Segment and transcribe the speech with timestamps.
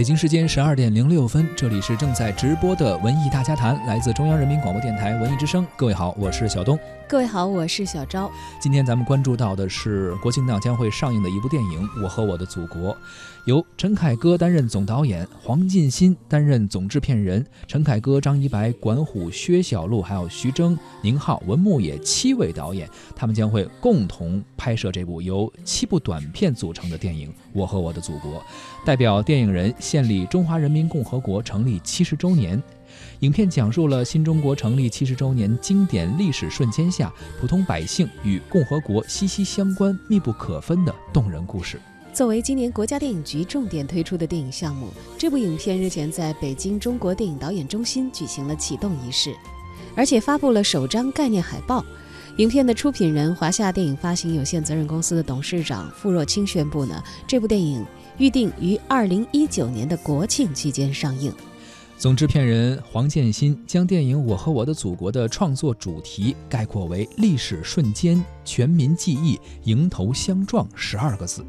[0.00, 5.66] 北京时间十二点零六分，这里是正在直播的文艺大家谈，来自中央人民广播电台文艺之声。
[5.76, 6.78] 各位好，我是小东。
[7.10, 8.30] 各位好，我是小昭。
[8.60, 12.94] 今天咱们关注到的是国庆档将会上映的一部电影《我和我的祖国》，
[13.46, 17.44] 由陈凯歌担任总导演，黄进新担任总制片人。
[17.66, 28.34] 陈凯歌、张一白、管虎、薛晓路，还有徐峥、宁浩、文牧野七位导演，他们将会共同拍摄这部由七部短片组成的电影《我和我的祖国》，
[28.86, 32.62] 代表电影人献礼中华人民共和国成立七十周年。
[33.20, 41.78] 影片讲述了新中国成立七十周年经典历史瞬间下，普通百姓与共和国息息相关、密不可分的动人故事。
[42.14, 44.88] 作为今年国家电影局重点推出的电影项目，
[45.18, 49.34] 这部影片日前在北京中国电影导演中心举行了启动仪式，
[49.94, 51.84] 而且发布了首张概念海报。
[52.38, 57.84] 影片的出品人华夏电影发行有限责任公司的董事长傅若清宣布呢，这部电影
[58.16, 61.30] 预定于二零一九年的国庆期间上映。
[62.00, 71.44] 总制片人黄建新将电影《我和我的祖国》的创作主题概括为“历史瞬间，全民记忆，迎头相撞”十二个字。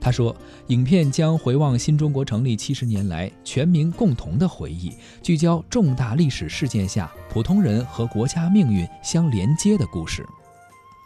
[0.00, 0.34] 他说，
[0.66, 10.26] 影片将回望新中国成立七十年来全民共同的回忆，聚焦重大历史事件下普通人和国家命运相连接的故事。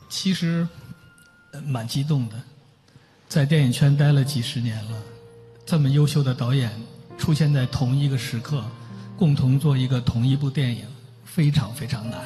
[0.08, 0.66] 其实，
[1.66, 2.34] 蛮激动的，
[3.28, 5.03] 在电影圈待了几十年了，
[5.66, 6.72] 这么优秀的导演
[7.19, 8.64] 出现在同一个时刻。
[9.17, 10.84] 共同做一个同一部电影，
[11.25, 12.20] 非常非常难。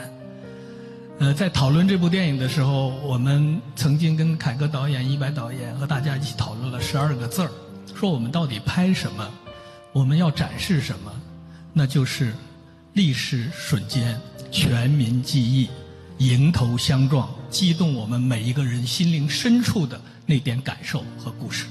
[1.21, 7.51] 呃，在讨论这部电影的时候，我们曾经跟凯歌导演、一白导演和大家一起讨论了十二个字儿，
[7.95, 9.29] 说我们到底拍什么，
[9.93, 11.13] 我们要展示什么，
[11.73, 12.33] 那就是
[12.95, 14.19] 历史瞬间、
[14.51, 15.69] 全民记忆、
[16.19, 21.67] 迎头相撞，激动我们每一个人心灵深处的那点感受和故事。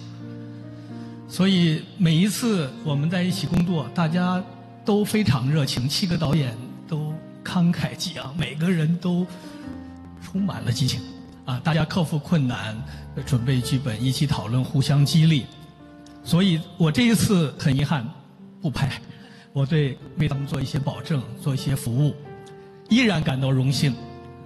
[1.28, 4.42] 所以每一次我们在一起工作，大家。
[4.90, 6.58] 都非常热情，七个导演
[6.88, 7.14] 都
[7.46, 9.24] 慷慨激昂，每个人都
[10.20, 11.00] 充满了激情
[11.46, 11.62] 啊！
[11.64, 12.76] 大家克服困难，
[13.24, 15.46] 准备剧本，一起讨论，互相激励。
[16.24, 18.04] 所以我这一次很遗憾
[18.64, 19.00] 不拍，
[19.54, 22.16] 我对为他们做一些保证，做一些服务，
[22.90, 23.94] 依然感到荣幸。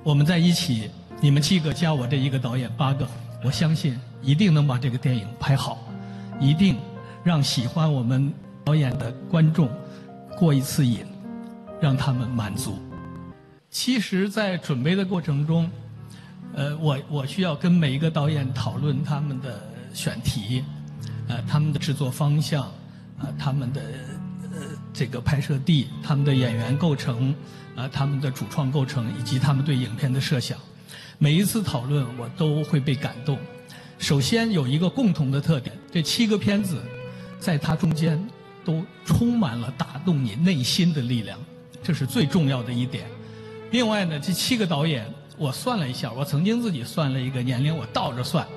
[0.03, 0.89] 我们在一起，
[1.21, 3.07] 你们七个加我这一个导演八个，
[3.45, 5.87] 我相信一定能把这个电影拍好，
[6.37, 6.75] 一定
[7.23, 8.29] 让喜欢我们
[8.65, 9.69] 导演的观众。
[10.43, 11.05] 过一次瘾，
[11.79, 12.77] 让他们满足。
[13.69, 15.71] 其实，在准备的过程中，
[16.53, 19.61] 呃，我我需要跟每一个导演讨论他们的
[19.93, 20.61] 选题，
[21.29, 22.63] 呃，他们的制作方向，
[23.17, 23.81] 啊，他们的
[24.51, 24.59] 呃
[24.91, 27.33] 这个拍摄地，他们的演员构成，
[27.73, 30.57] 啊，他们的主创构成，以及他们对影片的设想。
[31.19, 33.39] 每一次讨论，我都会被感动。
[33.97, 36.81] 首先有一个共同的特点，这七个片子，
[37.39, 38.21] 在它中间。
[38.63, 41.39] 都充满了打动你内心的力量，
[41.81, 43.05] 这是最重要的一点。
[43.71, 45.05] 另外呢，这七个导演，
[45.37, 48.47] 我算了一下，我曾经自己算了一个年龄，我倒着算，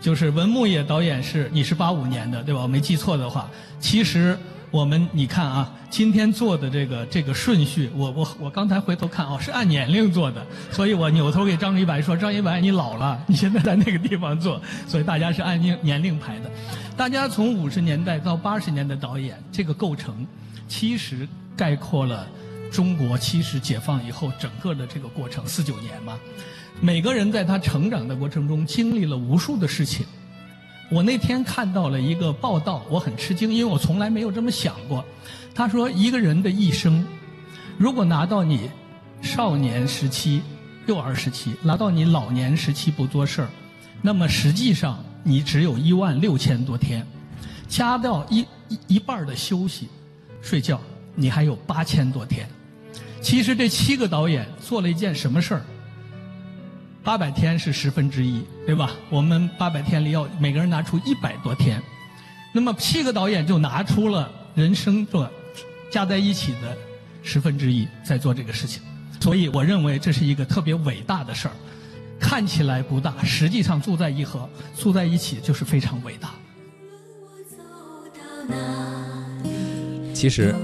[0.00, 2.62] 就是文牧野导演是你是八五年的，对吧？
[2.62, 4.38] 我没记错的话，其实。
[4.72, 16.48] 我们你看啊，今天做的这个这个顺序，我我我刚才回头看哦，是按年龄做的，所以我扭头给张一白说：“张一白，你老了，你现在在那个地方做，所以大家是按年年龄排的。
[16.96, 20.24] 大家从五十年代到八十年的导演，这个构成
[20.68, 22.24] 其实概括了
[22.70, 26.16] 中国其实解放以后整个的这个过程，四九年嘛，
[26.80, 30.04] 每个人在他成长的过程中经历了无数的事情。”
[30.92, 35.04] 我那天看到了一个报道，我很吃惊，因为我从来没有这么想过。
[35.54, 37.06] 他说，一个人的一生，
[37.78, 38.68] 如果拿到你
[39.22, 40.42] 少年时期、
[40.86, 43.48] 幼儿时期，拿到你老年时期不做事儿，
[44.02, 47.06] 那么实际上你只有一万六千多天，
[47.68, 49.88] 加掉一一一半的休息、
[50.42, 50.80] 睡觉，
[51.14, 52.48] 你还有八千多天。
[53.20, 55.62] 其实这七个导演做了一件什么事儿？
[57.02, 58.90] 八百天是十分之一，对吧？
[59.08, 61.82] 我们八百天里要每个人拿出一百多天，
[62.52, 65.30] 那么七个导演就拿出了人生的
[65.90, 66.76] 加在一起的
[67.22, 68.82] 十分之一，在做这个事情。
[69.18, 71.54] 所以我认为这是一个特别伟大的事儿，
[72.18, 76.30] 看起来不大，实际上住在一河，住在一起就是非常伟大。
[80.12, 80.54] 其实，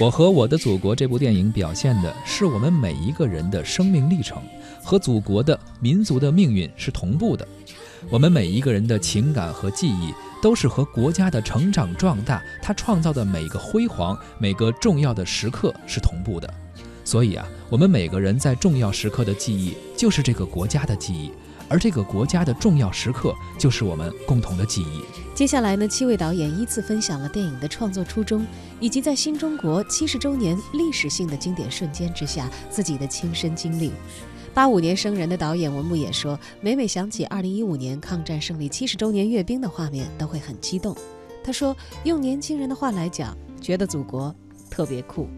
[0.00, 4.42] 我和我的祖国这部电影表现的是我们每一个人的生命历程。
[4.84, 7.48] 和祖国的民族的命运是同步的，
[8.10, 16.52] 我们每一个人的情感和记忆都是和国家的成长壮大，它创造的每个辉煌、每个重要的时刻是同步的。
[17.02, 21.30] 所以啊，我们每个人在重要时刻的记忆就是这个国家的记忆，
[21.68, 25.00] 而这个国家的重要时刻就是我们共同的记忆。
[25.34, 28.46] 接下来呢，七位导演依次分享了电影的创作初衷，
[28.80, 33.90] 以及在新中国七十周年历史性的经典瞬间之下自己的亲身经历。
[34.54, 40.96] 八五年生人的导演文牧野说，每每想起二零一五年抗战胜利七十周年阅兵的画面，都会很激动。
[41.42, 44.32] 他说，用年轻人的话来讲，觉得祖国
[44.70, 45.28] 特别酷。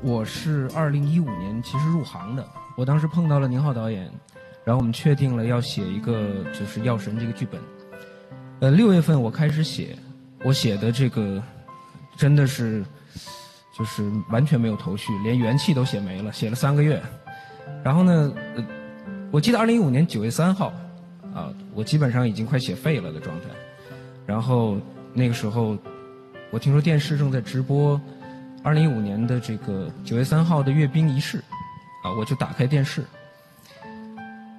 [0.00, 4.08] 我是二零一五年其实入行的，我当时碰到了宁浩导演，
[4.64, 7.60] 然后我们确定了要写一个就是《药神》这个剧本。
[8.60, 9.98] 呃，六月份我开始写，
[10.44, 11.42] 我写的这个
[12.16, 12.84] 真的是
[13.76, 17.02] 就是完全没有头绪，连元气都写没了，写了三个月。
[17.84, 18.64] 然后呢，呃，
[19.30, 20.72] 我记得二零一五年九月三号，
[21.34, 23.46] 啊，我基本上已经快写废了的状态。
[24.26, 24.76] 然后
[25.14, 25.76] 那个时候，
[26.50, 28.00] 我听说电视正在直播。
[28.62, 31.38] 二零一五年的这个九月三号的阅兵仪式，
[32.02, 33.04] 啊，我就打开电视，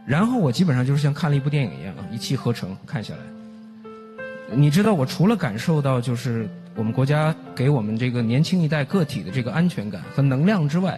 [0.05, 4.55] 然后我基本上就是像看了一部电影一样，一气呵成看下来。
[4.55, 10.97] 你知道，我除了感受到就是我们国家给我们这个年轻一代个体的这个安全感和能量之外，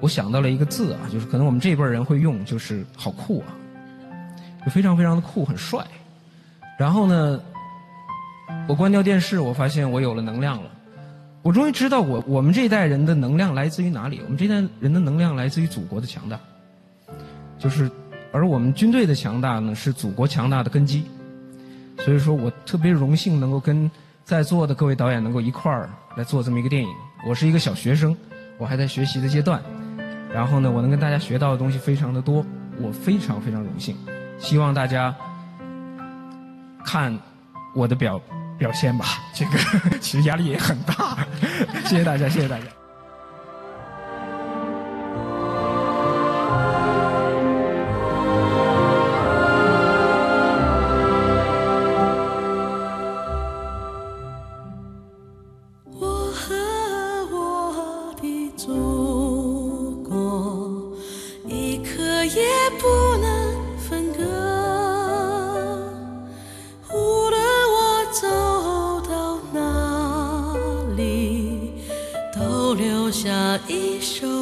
[0.00, 3.54] 我想到了一个字啊，就是可能我们这一辈人会用，就是好酷啊，
[4.64, 5.84] 就非常非常的酷，很帅。
[6.78, 7.40] 然后呢，
[8.68, 10.70] 我关掉电视，我发现我有了能量了。
[11.42, 14.20] 我终于知道，我我们这一代人的能量来自于哪里？
[14.24, 16.40] 我们这一代人的能量来自于祖国的强大，
[17.58, 17.90] 就是，
[18.32, 21.04] 而我们军队的强大呢，是祖国强大的根基。
[21.98, 23.90] 所以说我特别荣幸能够跟
[24.24, 26.88] 在座的各位导演能够一块儿来做这么一个电影。
[27.26, 28.16] 我是一个小学生，
[28.58, 29.62] 我还在学习的阶段，
[30.34, 32.44] 然后呢，我能跟大家学到的东西非常的多，
[32.80, 33.96] 我非常非常荣幸。
[34.38, 35.14] 希望大家
[36.84, 37.16] 看
[37.74, 38.20] 我的表。
[38.56, 39.04] 表现吧，
[39.34, 39.58] 这个
[39.98, 41.26] 其实压力也很大。
[41.86, 42.66] 谢谢大家，谢谢大家。
[73.68, 74.33] 一首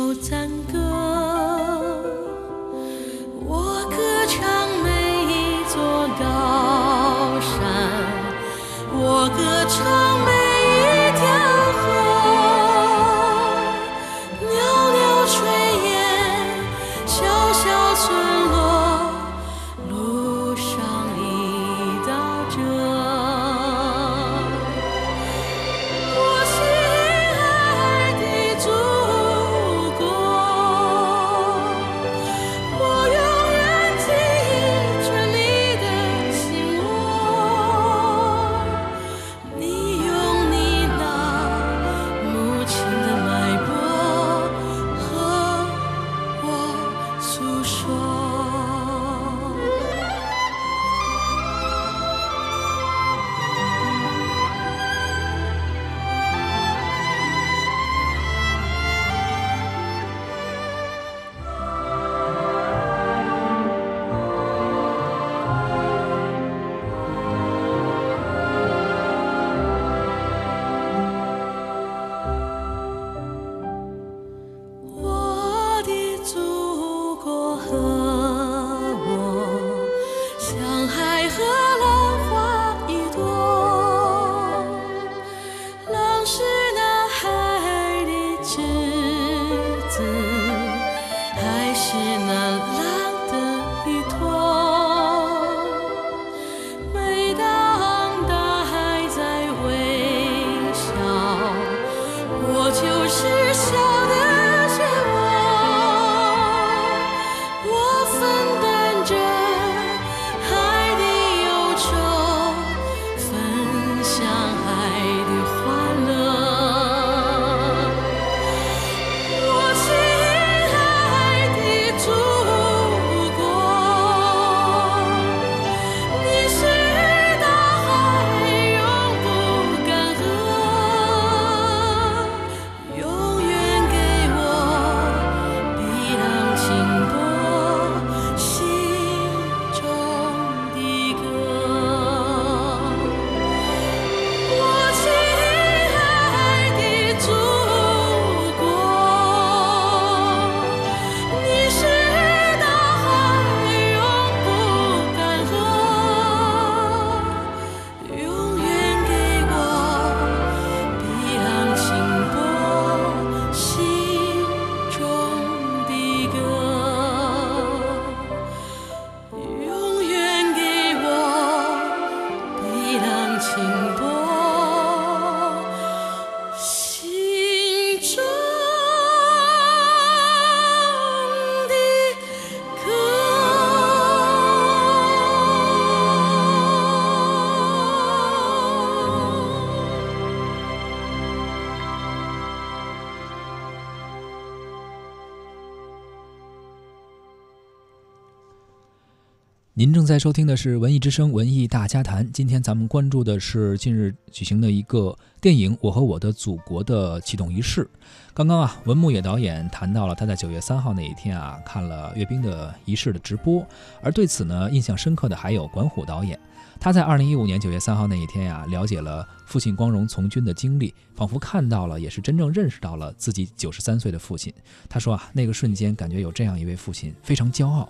[199.82, 202.24] 您正在收听的是《文艺之声·文艺大家谈》。
[202.30, 207.90] 今天咱们关注的是近日举行的一个电影《我和我的祖国》的启动仪式。
[208.32, 213.66] 刚刚啊，文牧野导演谈到了他在九月三号那一天啊看了阅兵的仪式的直播，
[214.00, 216.38] 而对此呢印象深刻的还有管虎导演。
[216.78, 224.54] 他在二零一五年九月三号那一天呀，了解了父亲光荣从军的经历，仿佛看到了，也是真正认识到了自己九十三岁的父亲。
[224.88, 227.88] 他说啊，那个瞬间感觉有这样一位父亲，非常骄傲。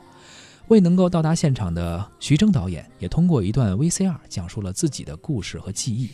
[0.73, 6.09] 未能够到达现场的徐峥导演也通过一段 VCR 讲述了自己的故事和记忆。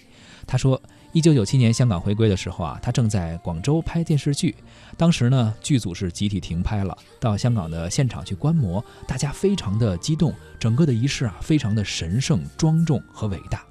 [0.48, 4.56] 他说，一九九七年香港回归的时候啊，他正在广州拍电视剧，
[4.96, 13.64] 当时呢剧组是集体停拍了，到香港的现场去观摩，大家非常的激动，整个的仪式啊非常的神圣、庄重和伟大。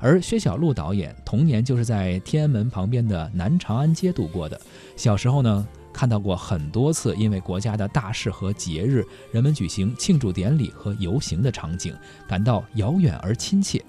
[0.00, 4.60] 而薛晓路导演童年就是在天安门旁边的南长安街度过的，
[4.96, 5.64] 小时候呢。
[5.96, 11.96] 看到过很多次，因为国家的大事和节日，人们举行庆祝典礼和游行的场景，
[12.28, 13.82] 感到遥远而亲切。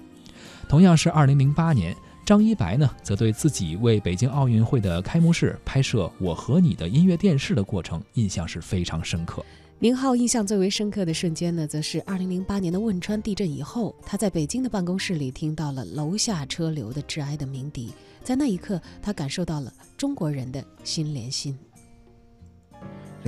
[0.66, 9.44] 同样是2008年，张一白呢，则对自己为北京奥运会的开幕式拍摄《我和你》的音乐电视的过程印象是非常深刻。
[9.78, 17.92] 宁浩印象最为深刻的瞬间呢，则是2008年的汶川地震以后，他在北京的办公室里听到了楼下车流的致哀的鸣笛，
[18.24, 21.54] 在那一刻，他感受到了中国人的心连心。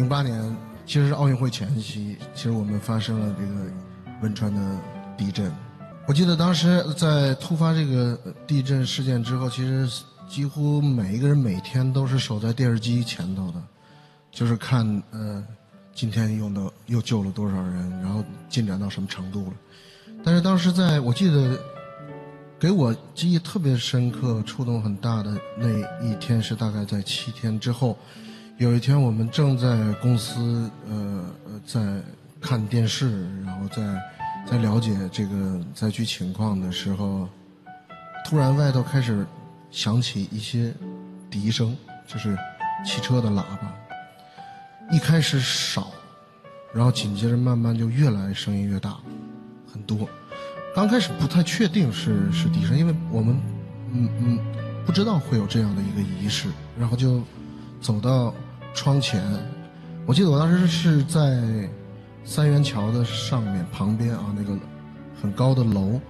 [0.00, 3.70] 零八年，其实是奥运会前夕，其实我们发生了这个
[4.22, 4.78] 汶川的
[5.14, 5.52] 地震。
[6.08, 9.86] 我记得当时在突发这个地震事件之后，其实
[10.26, 13.62] 几乎每一个人每天都是守在电视机前头的，
[14.30, 15.44] 就是看呃
[15.92, 19.52] 今天用的又救了多少人，然后进展到什么程度了。
[20.24, 21.60] 但是当时在我记得
[22.58, 25.68] 给我记忆特别深刻、触动很大的那
[26.02, 27.98] 一天，是大概在七天之后。
[28.60, 31.24] 有一天，我们正在公司，呃，
[31.66, 31.80] 在
[32.42, 33.82] 看电视，然后在
[34.44, 37.26] 在了解这个灾区情况的时候，
[38.22, 39.26] 突然外头开始
[39.70, 40.74] 响起一些
[41.30, 41.74] 笛声，
[42.06, 42.36] 就是
[42.84, 43.74] 汽车的喇叭。
[44.90, 45.90] 一开始少，
[46.74, 48.98] 然后紧接着慢慢就越来声音越大，
[49.72, 50.06] 很多。
[50.74, 53.40] 刚开始不太确定是是笛声，因为我们
[53.90, 54.38] 嗯嗯
[54.84, 57.22] 不知道会有这样的一个仪式，然后就
[57.80, 58.34] 走到。
[58.72, 59.22] 窗前，
[60.06, 61.42] 我记得我当时是在
[62.24, 64.56] 三元桥的上面旁边啊，那个
[65.20, 66.00] 很高的楼，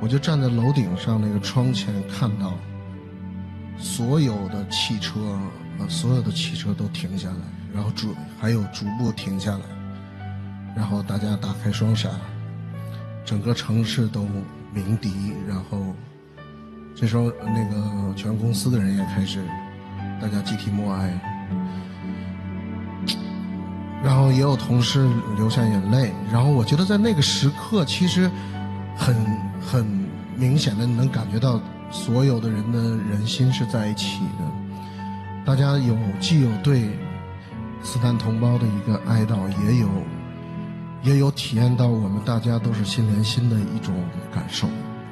[0.00, 2.54] 我就站在楼顶上那个窗前，看到
[3.78, 5.20] 所有的汽车
[5.78, 7.36] 啊，所有的汽车都停下来，
[7.74, 9.64] 然后逐还有逐步停下来，
[10.74, 12.10] 然后大家打开双闪，
[13.24, 14.26] 整个城市都
[14.72, 15.94] 鸣笛，然后
[16.94, 19.44] 这时候那个全公司的人也开始
[20.20, 21.32] 大家集体默哀。
[24.04, 28.30] 然后也有同事流下眼泪，然后我觉得在那个时刻，其实
[28.96, 29.16] 很
[29.60, 29.86] 很
[30.36, 31.60] 明显的能感觉到
[31.90, 34.44] 所有的人的人心是在一起的，
[35.44, 36.90] 大家有既有对
[37.82, 39.88] 斯坦同胞的一个哀悼，也有
[41.02, 43.94] 也有体验到我们大家都是心连心的一种
[44.32, 44.68] 感受，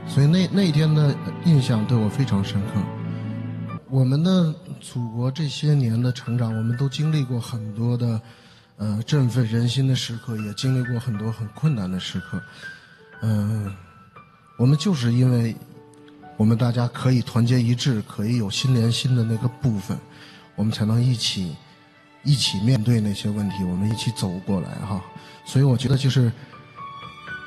[0.07, 1.13] 所以那那一天的
[1.45, 2.81] 印象对我非常深刻。
[3.89, 8.21] 我们的祖国这些年的成长，我们都经历过很多的。
[8.77, 12.43] 呃，振奋人心的时刻，也经历过很多很困难的时刻。
[13.23, 13.73] 嗯，
[14.57, 15.55] 我们就是因为
[16.37, 19.97] 我们大家可以团结一致，可以有心连心的那个部分，
[20.57, 21.55] 我们才能一起
[22.25, 25.01] 一起面对那些问题，我们一起走过来哈。
[25.45, 26.33] 所以我觉得，就是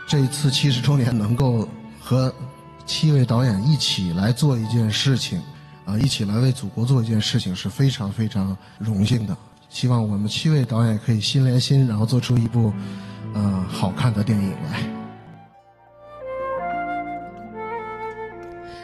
[0.08, 1.68] 这一次七十周年，能够
[2.00, 2.34] 和
[2.86, 5.42] 七位导演一起来做一件事情，
[5.84, 9.36] 啊，一起来为祖国做一件事情，是非常非常荣幸的。
[9.70, 12.74] 希望我们七位导演可以心连心，然后做出一部，
[13.34, 14.82] 呃，好看的电影来。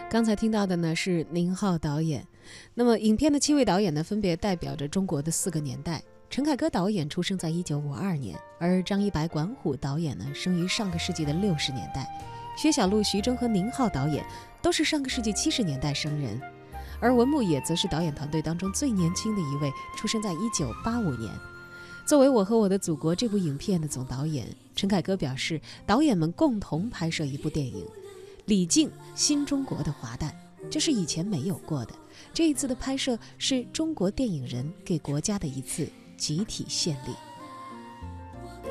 [0.09, 2.27] 刚才听到的呢是宁浩导演，
[2.75, 6.01] 那么影片的七位导演呢，分别代表着中国的四个年代。
[6.29, 12.07] 陈凯歌导演出生在一九五二年，而张一白、管虎导演呢，生于上个世纪的六十年代。
[12.55, 14.23] 薛晓路、徐峥和宁浩导演
[14.61, 16.39] 都是上个世纪七十年代生人。
[17.03, 21.29] 而文牧野则是导演团队当中最年轻的一位，出生在一九八五年。
[22.05, 27.85] 作为《我和我的祖国》这部影片的总导演，陈凯歌表示，导演们共同拍摄一部电影，
[28.45, 30.33] 李静新中国的华诞，
[30.71, 31.93] 这是以前没有过的。
[32.33, 37.13] 这一次的拍摄是中国电影人给国家的一次集体献礼。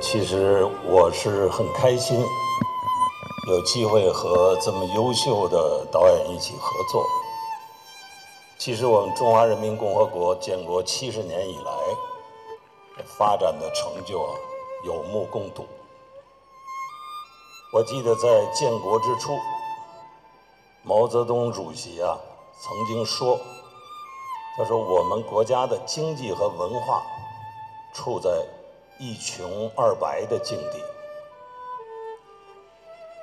[0.00, 2.18] 其实我是很开心，
[3.50, 7.06] 有机会和这么优秀的导演一起合作。
[8.64, 11.72] 其实我们中华人民共和国建国七十年以来，
[13.18, 14.30] 发展的成就啊，
[14.86, 15.66] 有目共睹。
[17.72, 19.36] 我记得在建国之初，
[20.84, 22.16] 毛泽东主席啊
[22.60, 23.36] 曾经说
[24.56, 27.02] ：“他说我们国家的经济和文化
[27.92, 28.30] 处在
[29.00, 30.80] 一穷二白的境地。”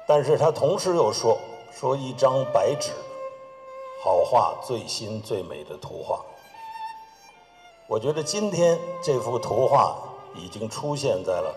[0.05, 1.37] 但是他同时又说
[1.71, 2.91] ：“说一张白纸，
[4.03, 6.23] 好画最新最美的图画。”
[7.87, 9.95] 我觉得今天这幅图画
[10.35, 11.55] 已经出现在了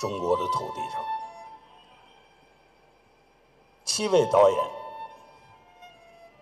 [0.00, 1.00] 中国的土地上。
[3.84, 4.58] 七位导演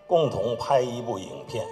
[0.06, 1.64] 共同拍一部影片，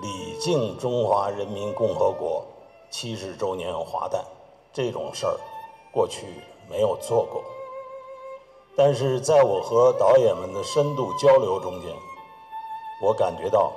[0.00, 2.44] 礼敬中华人民共和国
[2.90, 4.24] 七十周年华诞，
[4.72, 5.36] 这种事儿
[5.92, 6.26] 过去
[6.68, 7.42] 没有做过。
[8.76, 11.92] 但是在我和导演们的深度交流中间，
[13.00, 13.72] 我感觉到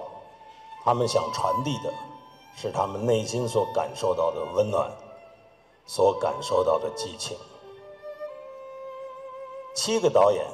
[0.83, 1.93] 他们想传递的
[2.55, 4.91] 是他们内心所感受到的温暖，
[5.85, 7.37] 所感受到的激情。
[9.75, 10.45] 七个导演。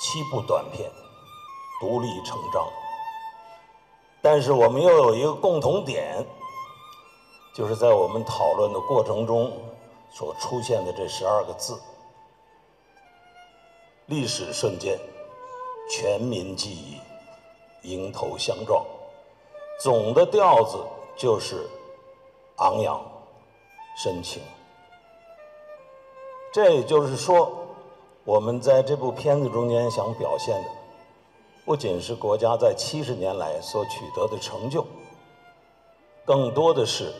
[0.00, 0.88] 七部短片，
[1.80, 2.64] 独立成章。
[4.22, 6.24] 但是我们又有一个共同点，
[7.52, 9.52] 就是在我们讨论的过程中
[10.08, 11.76] 所出现的这十二个字：
[14.06, 14.96] 历史瞬间，
[15.90, 16.96] 全民记忆，
[17.82, 18.84] 迎头相撞。
[19.80, 20.78] 总的调子
[21.16, 21.68] 就是
[22.56, 23.00] 昂扬、
[23.96, 24.42] 深情。
[26.52, 27.52] 这也就是说。
[28.24, 30.68] 我们在这部片子中间想表现的，
[31.64, 34.84] 不仅是国家在七十年来所取得的成就，
[36.26, 37.10] 更多的是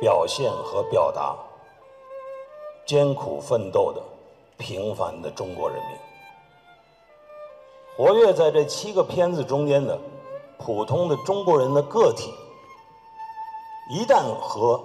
[0.00, 1.36] 表现和表达
[2.84, 4.02] 艰苦奋斗的
[4.58, 6.05] 平凡的中国人民。
[7.96, 9.98] 活跃在这七个片子中间的
[10.58, 12.30] 普通的中国人的个体，
[13.90, 14.78] 一旦和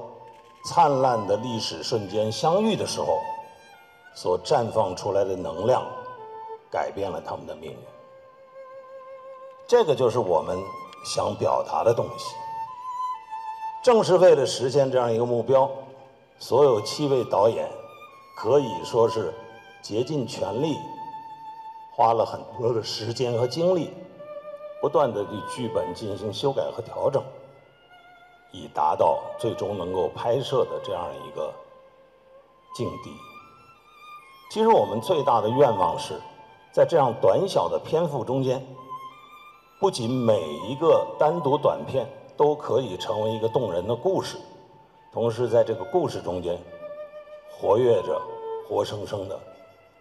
[0.64, 3.20] 灿烂的历史瞬间相遇的时候，
[4.16, 5.86] 所绽放出来的能量，
[6.70, 7.78] 改变了他们的命运。
[9.68, 10.58] 这个就是我们
[11.04, 12.34] 想表达的东西。
[13.84, 15.70] 正是为了实现这样一个目标，
[16.40, 17.68] 所有七位导演
[18.38, 19.34] 可以说是
[19.82, 20.78] 竭尽全力，
[22.02, 23.92] 花了很多的时间和精力，
[24.82, 27.24] 不断的对剧本进行修改和调整，
[28.52, 31.54] 以达到最终能够拍摄的这样一个
[32.74, 33.12] 境地。
[34.50, 36.20] 其实我们最大的愿望是，
[36.72, 38.66] 在这样短小的篇幅中间，
[39.80, 44.38] 不仅每一个单独短片都可以成为一个动人的故事，
[45.14, 46.58] 同时在这个故事中间，
[47.52, 48.20] 活跃着
[48.68, 49.40] 活生生的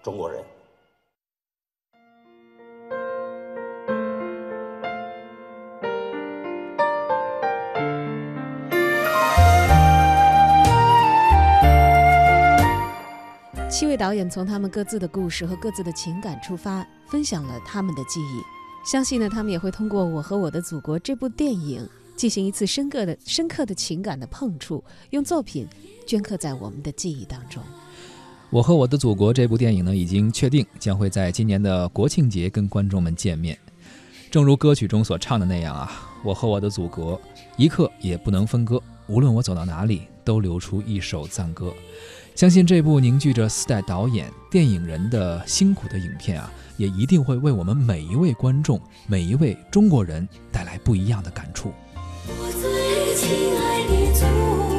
[0.03, 0.43] 中国人。
[13.81, 18.43] 七位导演从他们各自的故事和各自的情感出发，分享了他们的记忆。
[18.85, 25.67] 相信呢，他们也会通过《我和我的祖国》这部电影进行一次深刻的、深刻的情感的碰触，用作品
[26.07, 27.63] 镌刻在我们的记忆当中。
[28.51, 33.59] 《我和我的祖国》这部电影呢，已经确定将会在今年的国庆节跟观众们见面。
[34.31, 35.91] 正如歌曲中所唱的那样啊，
[36.23, 37.19] 我和我的祖国
[37.57, 41.73] 一刻也不能分割，无论我走到哪里，都流出一首赞歌。
[42.35, 51.71] 相信这部凝聚着四代导演、电影人的辛苦的影片啊，也一定会为我们每一位观众、每一位中国人带来不一样的感触。
[52.27, 54.25] 我最亲爱的祖
[54.63, 54.70] 国。